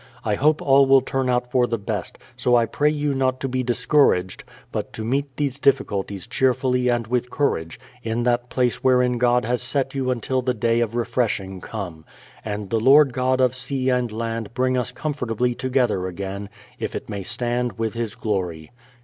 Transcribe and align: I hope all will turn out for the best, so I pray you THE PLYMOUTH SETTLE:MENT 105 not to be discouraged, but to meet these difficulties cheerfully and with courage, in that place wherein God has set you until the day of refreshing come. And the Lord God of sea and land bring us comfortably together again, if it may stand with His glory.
I 0.25 0.33
hope 0.33 0.63
all 0.63 0.87
will 0.87 1.01
turn 1.01 1.29
out 1.29 1.51
for 1.51 1.67
the 1.67 1.77
best, 1.77 2.17
so 2.35 2.55
I 2.55 2.65
pray 2.65 2.89
you 2.89 3.09
THE 3.09 3.15
PLYMOUTH 3.19 3.35
SETTLE:MENT 3.35 3.37
105 3.37 3.37
not 3.37 3.39
to 3.39 3.47
be 3.47 4.17
discouraged, 4.17 4.43
but 4.71 4.93
to 4.93 5.05
meet 5.05 5.37
these 5.37 5.59
difficulties 5.59 6.25
cheerfully 6.25 6.89
and 6.89 7.05
with 7.05 7.29
courage, 7.29 7.79
in 8.01 8.23
that 8.23 8.49
place 8.49 8.83
wherein 8.83 9.19
God 9.19 9.45
has 9.45 9.61
set 9.61 9.93
you 9.93 10.09
until 10.09 10.41
the 10.41 10.55
day 10.55 10.79
of 10.79 10.95
refreshing 10.95 11.61
come. 11.61 12.03
And 12.43 12.71
the 12.71 12.79
Lord 12.79 13.13
God 13.13 13.39
of 13.39 13.53
sea 13.53 13.89
and 13.91 14.11
land 14.11 14.55
bring 14.55 14.75
us 14.75 14.91
comfortably 14.91 15.53
together 15.53 16.07
again, 16.07 16.49
if 16.79 16.95
it 16.95 17.07
may 17.07 17.21
stand 17.21 17.73
with 17.77 17.93
His 17.93 18.15
glory. 18.15 18.71